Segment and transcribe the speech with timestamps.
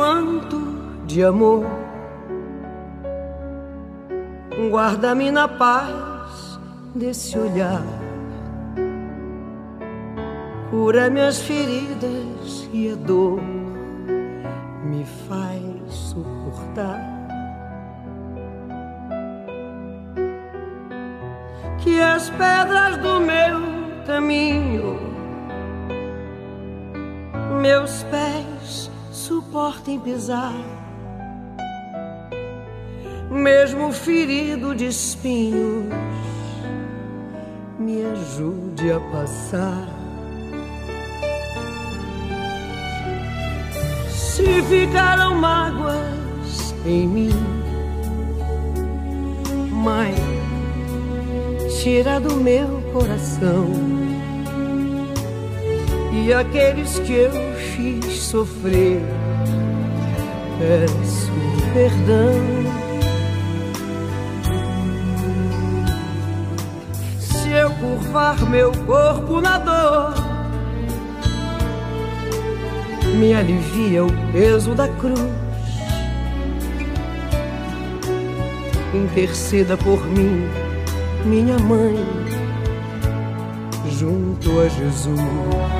[0.00, 0.58] manto
[1.04, 1.66] de amor.
[4.70, 6.58] Guarda-me na paz
[6.94, 7.84] desse olhar.
[10.70, 13.42] Cura minhas feridas e a dor
[14.84, 17.00] me faz suportar.
[21.82, 23.60] Que as pedras do meu
[24.06, 24.98] caminho,
[27.60, 28.39] meus pés
[29.50, 30.54] suportem pisar,
[33.28, 35.86] mesmo ferido de espinhos,
[37.76, 39.88] me ajude a passar.
[44.08, 47.30] se ficaram mágoas em mim.
[49.72, 50.14] Mãe,
[51.82, 53.66] tira do meu coração
[56.12, 57.32] e aqueles que eu
[57.74, 59.00] fiz sofrer,
[60.60, 61.32] peço
[61.72, 62.32] perdão.
[67.18, 70.30] Se eu curvar meu corpo na dor
[73.16, 75.20] me alivia o peso da cruz.
[78.94, 80.48] Interceda por mim,
[81.24, 81.96] minha mãe,
[83.88, 85.79] junto a Jesus.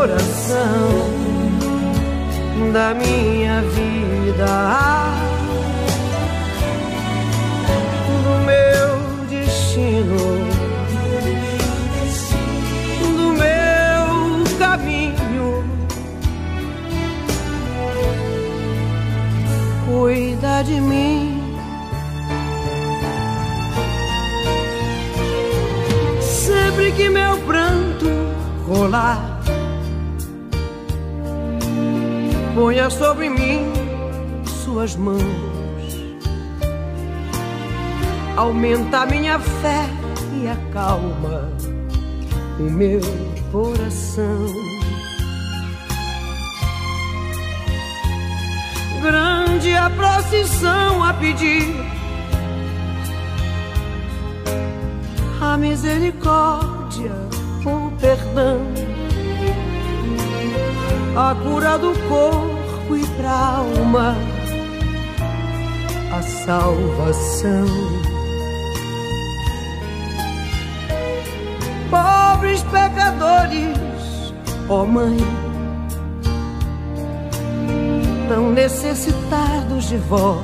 [0.00, 0.88] coração,
[2.72, 4.46] da minha vida,
[8.24, 10.40] do meu destino.
[19.86, 21.42] cuida de mim.
[26.22, 28.08] Sempre que meu pranto
[28.66, 29.29] rolar,
[32.54, 33.72] ponha sobre mim
[34.64, 35.20] suas mãos.
[38.36, 39.86] Aumenta a minha fé
[40.42, 41.50] e acalma
[42.58, 43.00] o meu
[43.52, 44.70] coração.
[49.00, 51.74] grande a procissão a pedir
[55.40, 57.12] a misericórdia,
[57.64, 58.60] o perdão,
[61.16, 64.16] a cura do corpo e pra alma,
[66.12, 67.66] a salvação.
[71.90, 74.34] Pobres pecadores,
[74.68, 75.16] ó oh Mãe
[78.30, 80.38] tão necessitados de vós.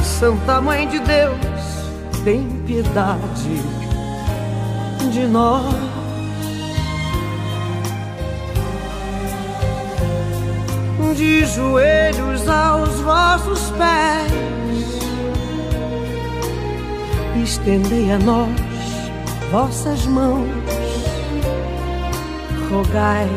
[0.00, 1.36] Santa Mãe de Deus,
[2.22, 3.56] tem piedade
[5.10, 5.93] de nós.
[11.16, 14.32] De joelhos aos vossos pés,
[17.42, 18.74] estendei a nós
[19.54, 20.48] vossas mãos,
[22.68, 23.28] rogai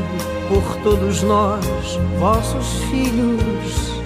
[0.50, 1.64] por todos nós,
[2.20, 4.02] vossos filhos,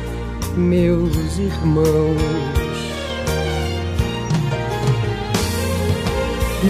[0.58, 2.18] meus irmãos.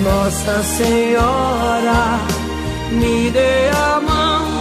[0.03, 2.19] Nossa Senhora,
[2.91, 4.60] me dê a mão,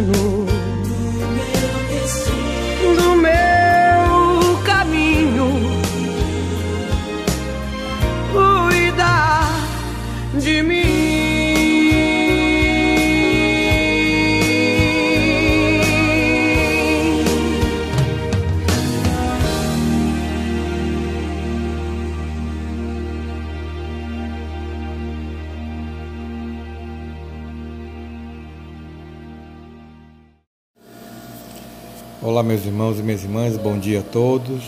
[0.00, 0.37] destino.
[32.30, 34.62] Olá, meus irmãos e minhas irmãs, bom dia a todos.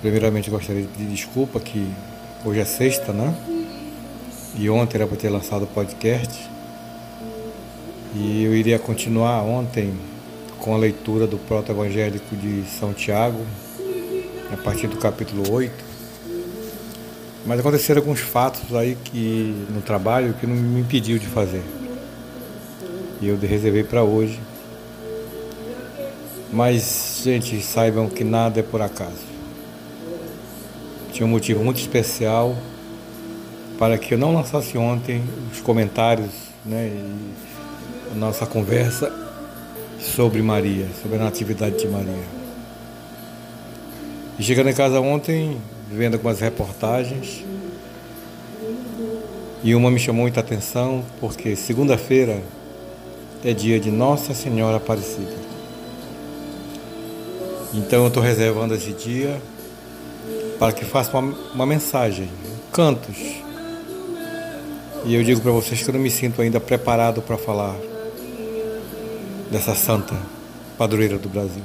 [0.00, 1.92] Primeiramente, gostaria de pedir desculpa que
[2.44, 3.34] hoje é sexta, né?
[4.56, 6.48] E ontem era para ter lançado o podcast.
[8.14, 9.92] E eu iria continuar ontem
[10.60, 13.44] com a leitura do proto-evangélico de São Tiago,
[14.52, 15.74] a partir do capítulo 8.
[17.44, 21.64] Mas aconteceram alguns fatos aí que no trabalho que não me impediu de fazer.
[23.20, 24.38] E eu reservei para hoje
[26.54, 29.34] mas, gente, saibam que nada é por acaso.
[31.12, 32.56] Tinha um motivo muito especial
[33.76, 35.20] para que eu não lançasse ontem
[35.52, 36.30] os comentários
[36.64, 39.12] né, e a nossa conversa
[39.98, 42.24] sobre Maria, sobre a Natividade de Maria.
[44.38, 45.58] E chegando em casa ontem,
[45.90, 47.44] vendo algumas reportagens,
[49.64, 52.40] e uma me chamou muita atenção, porque segunda-feira
[53.44, 55.43] é dia de Nossa Senhora Aparecida.
[57.74, 59.42] Então eu estou reservando esse dia
[60.60, 62.30] para que faça uma, uma mensagem,
[62.72, 63.16] cantos.
[65.04, 67.74] E eu digo para vocês que eu não me sinto ainda preparado para falar
[69.50, 70.14] dessa santa
[70.78, 71.64] padroeira do Brasil.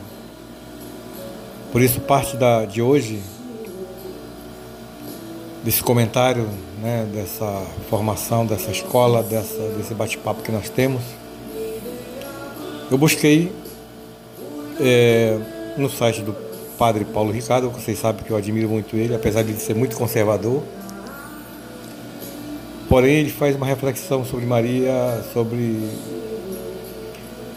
[1.71, 3.21] Por isso, parte da, de hoje,
[5.63, 6.50] desse comentário,
[6.81, 11.03] né, dessa formação, dessa escola, dessa, desse bate-papo que nós temos,
[12.89, 13.51] eu busquei.
[14.79, 15.38] É,
[15.79, 16.33] no site do
[16.77, 19.95] Padre Paulo Ricardo, vocês sabem que eu admiro muito ele, apesar de ele ser muito
[19.95, 20.63] conservador.
[22.87, 25.89] Porém, ele faz uma reflexão sobre Maria, sobre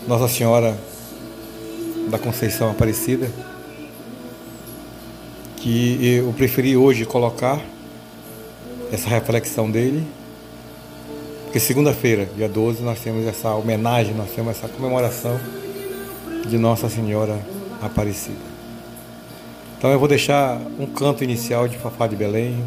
[0.07, 0.77] Nossa Senhora
[2.11, 3.31] da Conceição Aparecida,
[5.57, 7.61] que eu preferi hoje colocar
[8.93, 10.07] essa reflexão dele,
[11.45, 15.39] porque segunda-feira, dia 12, nós temos essa homenagem, nós temos essa comemoração
[16.49, 17.52] de Nossa Senhora
[17.83, 18.53] Aparecida.
[19.77, 22.65] Então eu vou deixar um canto inicial de Fafá de Belém.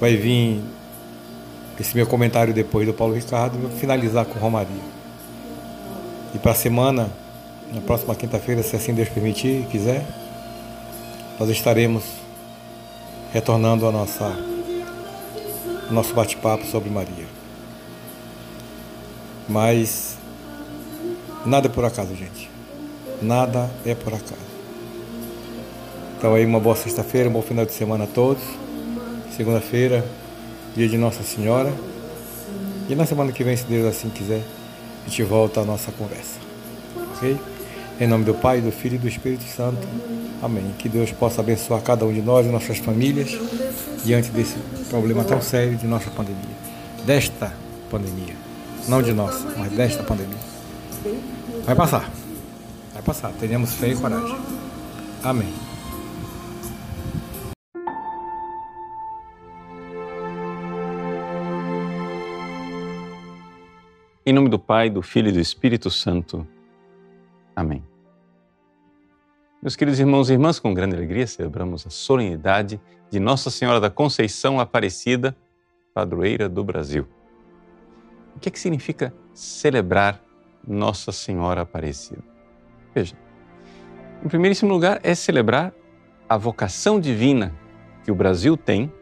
[0.00, 0.62] Vai vir
[1.78, 4.82] esse meu comentário depois do Paulo Ricardo e vou finalizar com Romaria.
[6.34, 7.10] E para a semana,
[7.72, 10.04] na próxima quinta-feira, se assim Deus permitir quiser,
[11.38, 12.04] nós estaremos
[13.32, 14.24] retornando a nossa,
[15.86, 17.26] ao nosso bate-papo sobre Maria.
[19.48, 20.16] Mas
[21.44, 22.50] nada por acaso, gente.
[23.20, 24.48] Nada é por acaso.
[26.16, 28.42] Então aí uma boa sexta-feira, um bom final de semana a todos.
[29.36, 30.04] Segunda-feira,
[30.74, 31.72] dia de Nossa Senhora.
[32.88, 34.42] E na semana que vem, se Deus assim quiser,
[35.06, 36.38] a gente volta à nossa conversa.
[37.14, 37.36] Ok?
[38.00, 39.86] Em nome do Pai, do Filho e do Espírito Santo.
[40.42, 40.72] Amém.
[40.78, 43.36] Que Deus possa abençoar cada um de nós e nossas famílias
[44.04, 44.56] diante desse
[44.88, 46.56] problema tão sério de nossa pandemia.
[47.04, 47.52] Desta
[47.90, 48.34] pandemia.
[48.88, 50.38] Não de nossa, mas desta pandemia.
[51.64, 52.10] Vai passar.
[53.08, 53.32] Passar.
[53.32, 54.36] Tenhamos fé e coragem.
[55.24, 55.50] Amém.
[64.26, 66.46] Em nome do Pai, do Filho e do Espírito Santo.
[67.56, 67.82] Amém.
[69.62, 72.78] Meus queridos irmãos e irmãs, com grande alegria celebramos a solenidade
[73.10, 75.34] de Nossa Senhora da Conceição Aparecida,
[75.94, 77.08] padroeira do Brasil.
[78.36, 80.22] O que é que significa celebrar
[80.62, 82.37] Nossa Senhora Aparecida?
[82.98, 83.14] Veja,
[84.24, 85.72] em primeiríssimo lugar, é celebrar
[86.28, 87.54] a vocação divina
[88.02, 88.92] que o Brasil tem,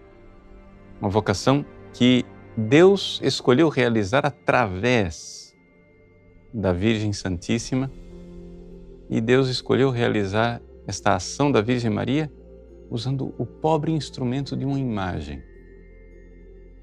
[1.01, 5.57] uma vocação que Deus escolheu realizar através
[6.53, 7.91] da Virgem Santíssima
[9.09, 12.31] e Deus escolheu realizar esta ação da Virgem Maria
[12.91, 15.43] usando o pobre instrumento de uma imagem.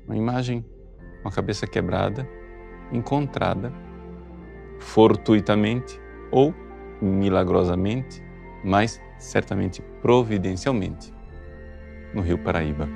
[0.07, 0.65] Uma imagem
[1.21, 2.27] com a cabeça quebrada,
[2.91, 3.71] encontrada
[4.79, 6.01] fortuitamente
[6.31, 6.51] ou
[7.03, 8.23] milagrosamente,
[8.63, 11.13] mas certamente providencialmente,
[12.13, 12.87] no Rio Paraíba.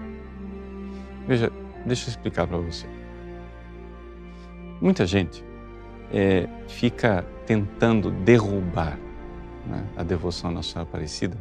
[1.27, 1.51] Veja,
[1.85, 2.87] deixa eu explicar para você.
[4.79, 5.43] Muita gente
[6.11, 8.97] é, fica tentando derrubar
[9.65, 11.37] né, a devoção à Nossa Senhora Aparecida,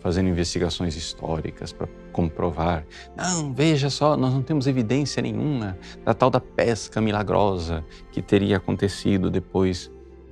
[0.00, 2.84] fazendo investigações históricas para comprovar.
[3.16, 8.58] Não, veja só, nós não temos evidência nenhuma da tal da pesca milagrosa que teria
[8.58, 9.90] acontecido depois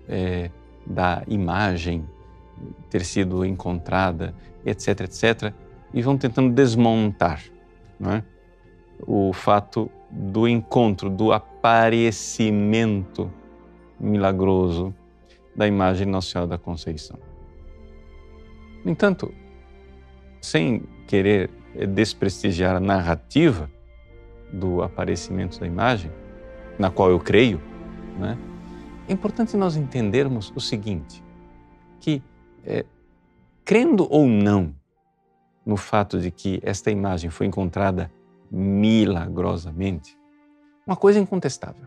[0.08, 0.50] é,
[0.86, 2.06] da imagem
[2.90, 4.34] ter sido encontrada,
[4.64, 5.52] etc, etc,
[5.92, 7.42] e vão tentando desmontar
[8.00, 8.22] é?
[9.06, 13.30] o fato do encontro, do aparecimento
[13.98, 14.94] milagroso
[15.54, 17.18] da imagem de Nossa Senhora da Conceição.
[18.84, 19.32] No entanto,
[20.40, 21.50] sem querer
[21.94, 23.70] desprestigiar a narrativa
[24.52, 26.10] do aparecimento da imagem,
[26.78, 27.60] na qual eu creio,
[28.18, 28.36] né?
[29.08, 31.22] É importante nós entendermos o seguinte:
[32.64, 32.84] é,
[33.64, 34.74] crendo ou não
[35.64, 38.10] no fato de que esta imagem foi encontrada
[38.50, 40.18] milagrosamente,
[40.86, 41.86] uma coisa incontestável.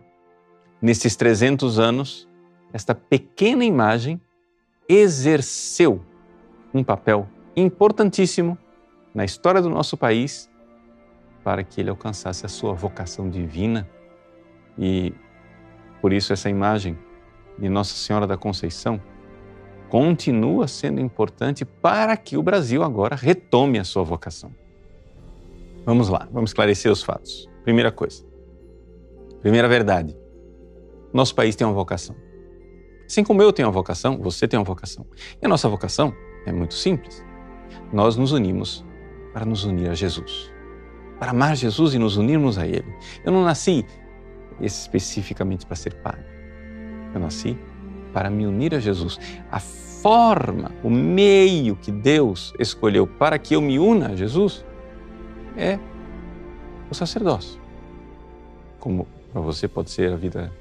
[0.82, 2.28] Nesses 300 anos,
[2.72, 4.20] esta pequena imagem
[4.88, 6.02] exerceu
[6.74, 8.58] um papel importantíssimo
[9.14, 10.50] na história do nosso país
[11.44, 13.88] para que ele alcançasse a sua vocação divina
[14.78, 15.14] e
[16.02, 16.98] por isso essa imagem
[17.58, 19.02] de Nossa Senhora da Conceição
[19.90, 24.52] continua sendo importante para que o Brasil agora retome a sua vocação.
[25.86, 27.50] Vamos lá, vamos esclarecer os fatos.
[27.64, 28.26] Primeira coisa.
[29.42, 30.18] Primeira verdade.
[31.14, 32.16] Nosso país tem uma vocação.
[33.06, 35.06] Assim como eu tenho uma vocação, você tem uma vocação.
[35.42, 36.14] E a nossa vocação
[36.46, 37.24] é muito simples.
[37.94, 38.84] Nós nos unimos
[39.32, 40.52] para nos unir a Jesus.
[41.20, 42.92] Para amar Jesus e nos unirmos a Ele.
[43.24, 43.86] Eu não nasci
[44.60, 46.35] especificamente para ser padre.
[47.16, 47.58] Eu nasci
[48.14, 49.20] para me unir a Jesus.
[49.52, 54.64] A forma, o meio que Deus escolheu para que eu me una a Jesus
[55.58, 55.80] é
[56.92, 57.60] o sacerdócio.
[58.80, 60.54] Como para você pode ser a vida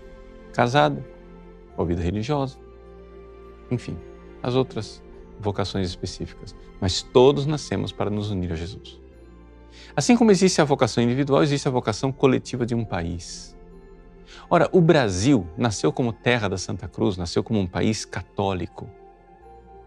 [0.53, 1.05] casada,
[1.77, 2.57] ou a vida religiosa,
[3.71, 3.97] enfim,
[4.43, 5.03] as outras
[5.41, 6.55] vocações específicas.
[6.81, 9.01] Mas todos nascemos para nos unir a Jesus.
[9.97, 13.57] Assim como existe a vocação individual, existe a vocação coletiva de um país.
[14.49, 18.89] Ora, o Brasil nasceu como terra da Santa Cruz, nasceu como um país católico.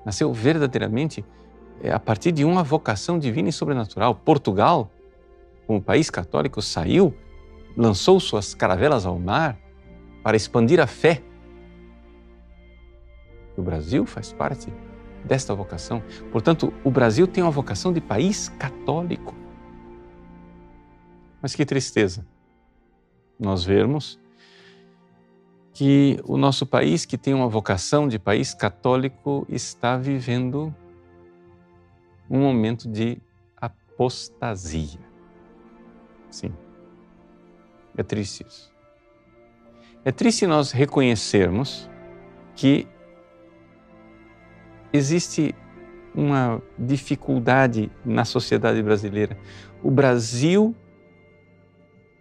[0.05, 1.23] Nasceu verdadeiramente
[1.81, 4.15] eh, a partir de uma vocação divina e sobrenatural.
[4.15, 4.89] Portugal,
[5.65, 7.13] como país católico, saiu,
[7.75, 9.57] lançou suas caravelas ao mar
[10.23, 11.21] para expandir a fé.
[13.55, 14.71] O Brasil faz parte
[15.23, 16.01] desta vocação.
[16.31, 19.35] Portanto, o Brasil tem uma vocação de país católico.
[21.41, 22.25] Mas que tristeza
[23.39, 24.19] nós vermos
[25.77, 30.73] que o nosso país, que tem uma vocação de país católico, está vivendo
[32.27, 33.19] um momento de
[33.55, 34.99] apostasia.
[36.31, 36.51] Sim,
[37.95, 38.73] é triste isso.
[40.03, 41.87] É triste nós reconhecermos
[42.55, 42.87] que
[44.91, 45.53] existe
[46.15, 49.37] uma dificuldade na sociedade brasileira.
[49.83, 50.75] O Brasil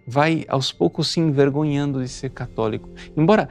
[0.06, 2.88] vai aos poucos se envergonhando de ser católico.
[3.16, 3.48] Embora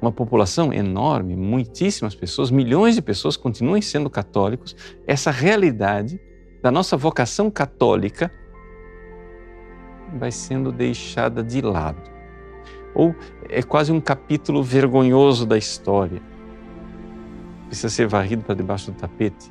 [0.00, 4.76] uma população enorme, muitíssimas pessoas, milhões de pessoas continuem sendo católicos,
[5.06, 6.20] essa realidade
[6.60, 8.30] da nossa vocação católica
[10.18, 12.10] vai sendo deixada de lado.
[12.94, 13.14] Ou
[13.48, 16.20] é quase um capítulo vergonhoso da história.
[17.68, 19.50] Precisa ser varrido para debaixo do tapete.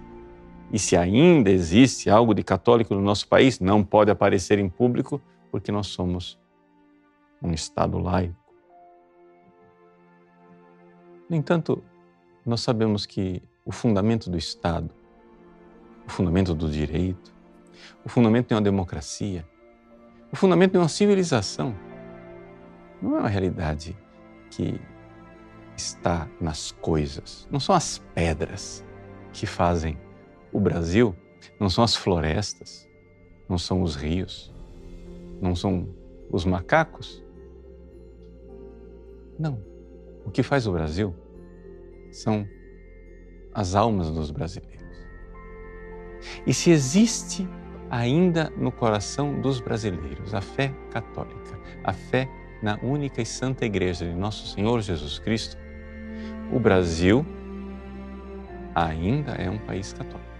[0.72, 5.20] E se ainda existe algo de católico no nosso país, não pode aparecer em público
[5.52, 6.40] porque nós somos
[7.42, 8.36] um Estado laico.
[11.30, 11.84] No entanto,
[12.46, 14.94] nós sabemos que o fundamento do Estado,
[16.08, 17.34] o fundamento do direito,
[18.04, 19.48] o fundamento de uma democracia,
[20.32, 21.76] o fundamento de uma civilização,
[23.02, 23.98] não é uma realidade
[24.50, 24.80] que
[25.76, 28.84] está nas coisas, não são as pedras
[29.34, 29.98] que fazem
[30.52, 31.16] o Brasil,
[31.60, 32.90] não são as florestas,
[33.48, 34.54] não são os rios,
[35.42, 35.90] não são
[36.30, 37.24] os macacos?
[39.38, 39.60] Não.
[40.26, 41.16] O que faz o Brasil
[42.12, 42.48] são
[43.54, 44.82] as almas dos brasileiros.
[46.46, 47.48] E se existe
[47.90, 52.30] ainda no coração dos brasileiros a fé católica, a fé
[52.62, 55.58] na única e santa Igreja de Nosso Senhor Jesus Cristo,
[56.54, 57.26] o Brasil
[58.76, 60.32] ainda é um país católico.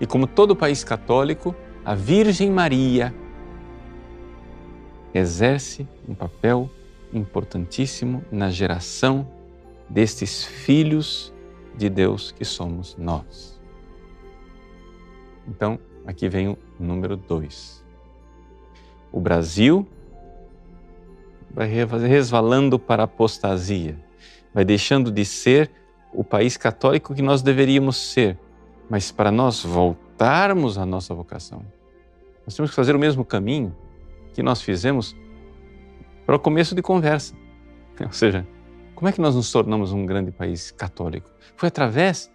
[0.00, 3.14] E como todo país católico, a Virgem Maria
[5.12, 6.70] exerce um papel
[7.12, 9.28] importantíssimo na geração
[9.88, 11.32] destes filhos
[11.76, 13.60] de Deus que somos nós.
[15.46, 17.84] Então, aqui vem o número dois.
[19.12, 19.86] O Brasil
[21.50, 23.96] vai resvalando para a apostasia,
[24.54, 25.70] vai deixando de ser
[26.12, 28.38] o país católico que nós deveríamos ser,
[28.88, 31.62] mas para nós voltar voltarmos à nossa vocação.
[32.46, 33.74] Nós temos que fazer o mesmo caminho
[34.32, 35.16] que nós fizemos
[36.24, 37.34] para o começo de conversa.
[38.00, 38.46] Ou seja,
[38.94, 41.28] como é que nós nos tornamos um grande país católico?
[41.56, 42.30] Foi através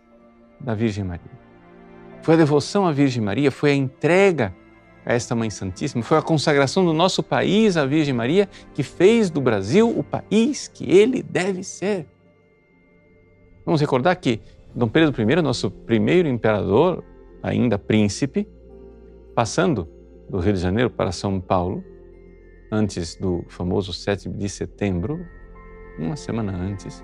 [0.59, 1.39] da Virgem Maria.
[2.21, 4.53] Foi a devoção à Virgem Maria, foi a entrega
[5.05, 9.29] a esta Mãe Santíssima, foi a consagração do nosso país à Virgem Maria que fez
[9.29, 12.05] do Brasil o país que ele deve ser.
[13.65, 14.41] Vamos recordar que
[14.75, 17.03] Dom Pedro I, nosso primeiro imperador,
[17.41, 18.47] ainda príncipe,
[19.35, 19.87] passando
[20.29, 21.83] do Rio de Janeiro para São Paulo,
[22.71, 25.25] antes do famoso 7 de setembro,
[25.97, 27.03] uma semana antes,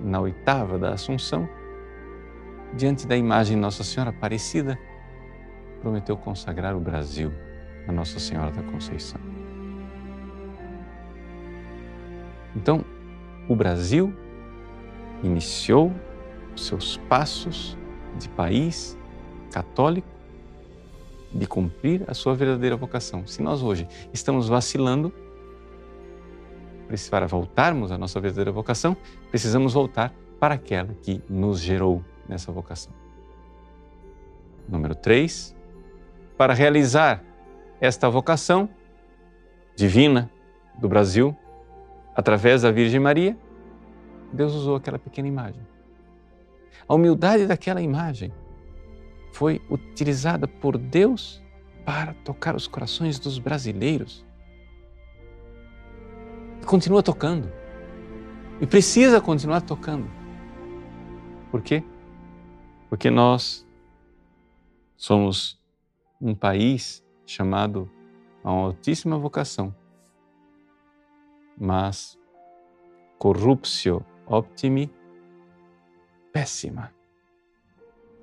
[0.00, 1.48] na oitava da Assunção,
[2.74, 4.78] diante da imagem Nossa Senhora Aparecida,
[5.80, 7.32] prometeu consagrar o Brasil
[7.86, 9.20] a Nossa Senhora da Conceição.
[12.54, 12.84] Então,
[13.48, 14.12] o Brasil
[15.22, 15.92] iniciou
[16.54, 17.78] seus passos
[18.18, 18.98] de país
[19.50, 20.08] católico
[21.32, 23.26] de cumprir a sua verdadeira vocação.
[23.26, 25.12] Se nós hoje estamos vacilando,
[27.10, 28.96] para voltarmos à nossa verdadeira vocação,
[29.30, 32.92] precisamos voltar para aquela que nos gerou nessa vocação.
[34.66, 35.54] Número 3.
[36.36, 37.22] Para realizar
[37.80, 38.68] esta vocação
[39.76, 40.30] divina
[40.78, 41.36] do Brasil,
[42.14, 43.36] através da Virgem Maria,
[44.32, 45.60] Deus usou aquela pequena imagem.
[46.88, 48.32] A humildade daquela imagem
[49.38, 51.40] foi utilizada por Deus
[51.84, 54.26] para tocar os corações dos brasileiros.
[56.60, 57.48] E continua tocando.
[58.60, 60.10] E precisa continuar tocando.
[61.52, 61.84] Por quê?
[62.88, 63.64] Porque nós
[64.96, 65.56] somos
[66.20, 67.88] um país chamado
[68.42, 69.72] a uma altíssima vocação,
[71.56, 72.18] mas
[73.20, 74.90] corruptio optimi
[76.32, 76.97] péssima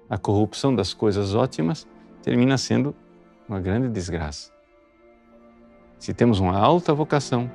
[0.09, 1.87] a corrupção das coisas ótimas
[2.21, 2.95] termina sendo
[3.47, 4.51] uma grande desgraça.
[5.97, 7.49] Se temos uma alta vocação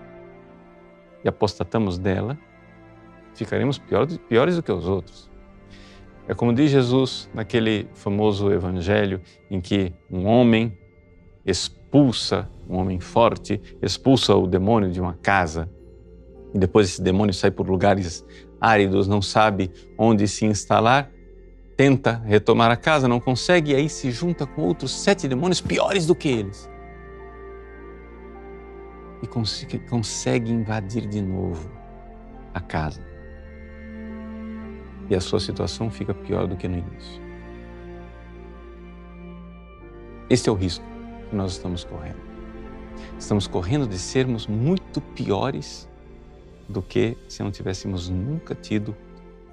[1.25, 2.39] e apostatamos dela,
[3.35, 5.31] ficaremos piores do que os outros.
[6.29, 10.79] É como diz Jesus naquele famoso evangelho em que um homem
[11.45, 15.69] expulsa, um homem forte, expulsa o demônio de uma casa.
[16.55, 18.25] E depois esse demônio sai por lugares
[18.61, 21.11] áridos, não sabe onde se instalar
[21.81, 26.05] tenta retomar a casa, não consegue, e aí se junta com outros sete demônios piores
[26.05, 26.69] do que eles.
[29.23, 31.71] E consegue, consegue invadir de novo
[32.53, 33.03] a casa.
[35.09, 37.23] E a sua situação fica pior do que no início.
[40.29, 40.85] Este é o risco
[41.31, 42.21] que nós estamos correndo.
[43.19, 45.89] Estamos correndo de sermos muito piores
[46.69, 48.95] do que se não tivéssemos nunca tido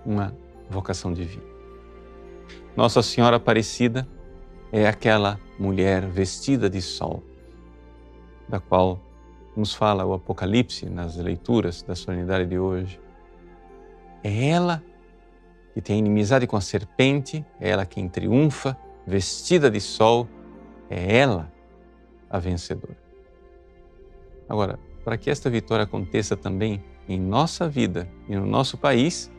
[0.05, 0.35] uma
[0.69, 1.56] vocação divina.
[2.75, 4.07] Nossa Senhora Aparecida
[4.71, 7.23] é aquela mulher vestida de sol,
[8.47, 8.99] da qual
[9.55, 12.99] nos fala o Apocalipse nas leituras da solenidade de hoje.
[14.23, 14.83] É ela
[15.73, 20.27] que tem inimizade com a serpente, é ela quem triunfa, vestida de sol,
[20.89, 21.51] é ela
[22.29, 22.97] a vencedora.
[24.49, 29.31] Agora, para que esta vitória aconteça também em nossa vida e no nosso país,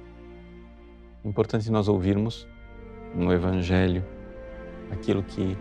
[1.24, 2.46] é importante nós ouvirmos
[3.14, 4.04] no Evangelho
[4.90, 5.56] aquilo que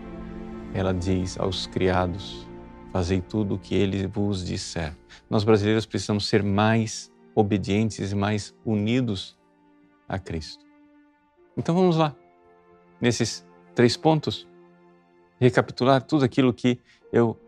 [0.74, 2.48] ela diz aos criados:
[2.92, 4.96] Fazei tudo o que ele vos disser.
[5.30, 9.38] Nós brasileiros precisamos ser mais obedientes e mais unidos
[10.08, 10.66] a Cristo.
[11.56, 12.16] Então vamos lá,
[13.02, 14.48] nesses três pontos,
[15.40, 16.80] recapitular tudo aquilo que
[17.12, 17.40] eu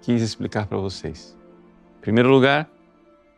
[0.00, 1.36] quis explicar para vocês.
[1.98, 2.70] Em primeiro lugar,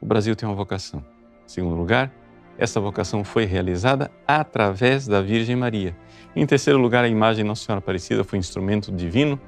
[0.00, 1.04] o Brasil tem uma vocação.
[1.44, 2.12] Em segundo lugar,
[2.58, 5.96] essa vocação foi realizada através da Virgem Maria.
[6.34, 9.40] Em terceiro lugar, a imagem Nossa Senhora Aparecida foi um instrumento divino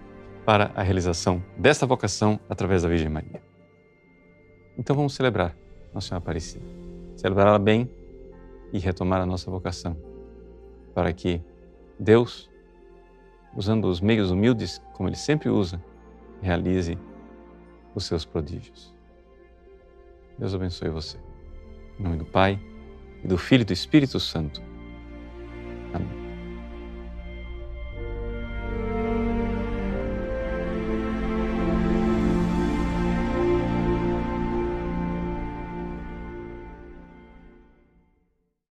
[0.45, 3.43] para a realização dessa vocação através da Virgem Maria.
[4.77, 5.57] Então vamos celebrar
[5.93, 6.65] Nossa Senhora Aparecida.
[7.17, 7.89] Celebrá-la bem
[8.73, 9.97] e retomar a nossa vocação,
[10.93, 11.41] para que
[11.99, 12.51] Deus,
[13.55, 15.83] usando os meios humildes, como Ele sempre usa,
[16.43, 16.99] realize
[17.95, 18.93] os seus prodígios.
[20.37, 21.17] Deus abençoe você.
[21.99, 22.59] Em nome do Pai,
[23.25, 24.63] e do Filho e do Espírito Santo.
[25.95, 26.25] Amém.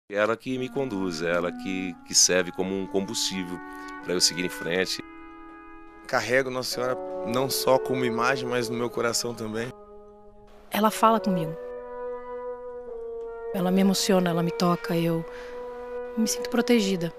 [0.10, 3.60] Ela que me conduz, ela que, que serve como um combustível
[4.04, 5.02] para eu seguir em frente.
[6.08, 9.70] Carrego Nossa Senhora não só como imagem, mas no meu coração também.
[10.70, 11.63] Ela fala comigo.
[13.54, 15.24] Ela me emociona, ela me toca, eu
[16.18, 17.14] me sinto protegida.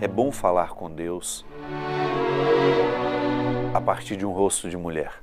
[0.00, 1.44] É bom falar com Deus
[3.72, 5.22] a partir de um rosto de mulher.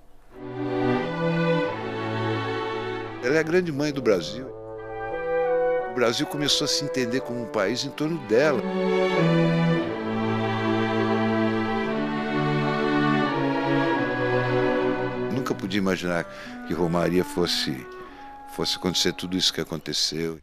[3.23, 4.47] Ela é a grande mãe do Brasil.
[5.91, 8.61] O Brasil começou a se entender como um país em torno dela.
[15.73, 16.25] Podia imaginar
[16.67, 17.75] que Romaria fosse,
[18.55, 20.37] fosse acontecer tudo isso que aconteceu.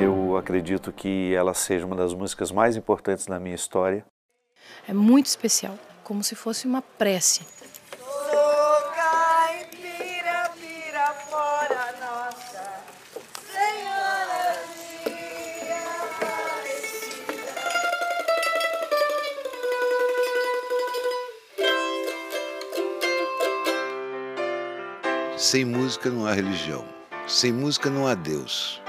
[0.00, 4.04] Eu acredito que ela seja uma das músicas mais importantes na minha história.
[4.88, 7.42] É muito especial, como se fosse uma prece.
[25.54, 26.84] Sem música não há religião.
[27.28, 28.82] Sem música não há Deus.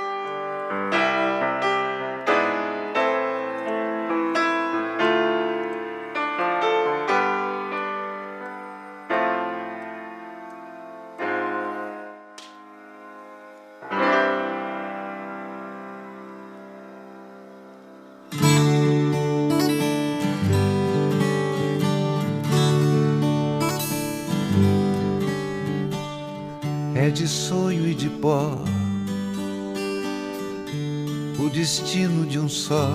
[31.40, 32.90] O destino de um só,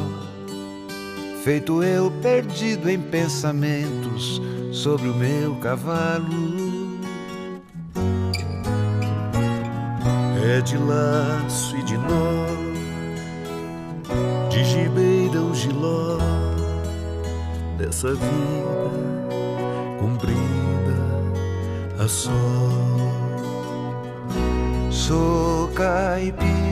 [1.44, 4.40] feito eu perdido em pensamentos
[4.72, 6.90] sobre o meu cavalo.
[10.52, 12.46] É de laço e de nó,
[14.48, 16.18] de gibeira o giló,
[17.78, 18.50] dessa vida
[20.00, 20.40] comprida
[22.02, 22.90] a sol.
[24.90, 26.29] Sou caipira,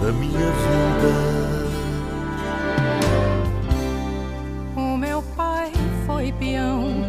[0.00, 1.12] da minha vida.
[4.76, 5.72] O meu pai
[6.06, 7.06] foi peão,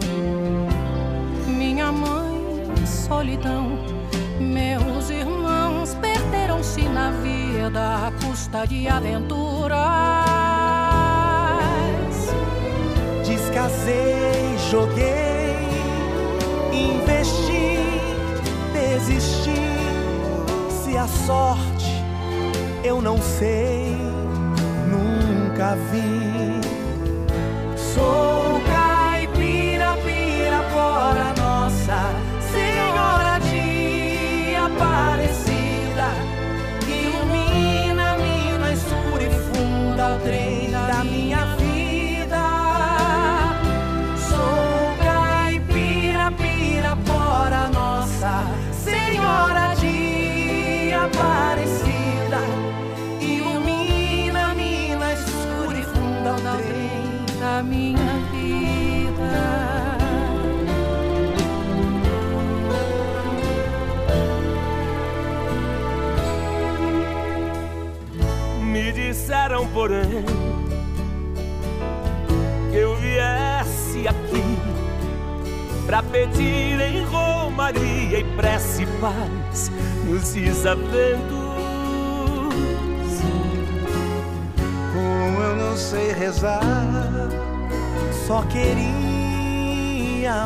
[1.48, 2.30] minha mãe
[2.86, 3.78] solidão.
[4.40, 9.80] Meus irmãos perderam-se na vida à custa de aventuras.
[13.26, 15.58] Descasei, joguei,
[16.72, 17.80] investi,
[18.74, 19.60] desisti.
[20.84, 21.69] Se a sorte
[23.02, 23.96] não sei,
[24.88, 26.60] nunca vi.
[27.78, 28.39] Sou
[78.20, 79.72] e prece paz
[80.06, 81.40] nos desaventos.
[84.94, 86.60] Como eu não sei rezar
[88.30, 88.78] só queria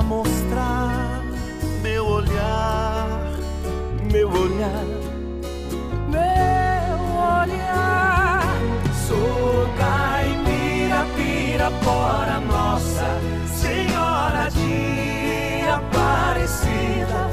[0.04, 1.22] mostrar
[1.82, 3.34] meu olhar,
[4.10, 4.86] meu olhar,
[6.08, 6.98] meu
[7.42, 8.58] olhar.
[9.06, 13.20] Sou caipira, pirapora, Nossa
[13.54, 17.33] Senhora de Aparecida.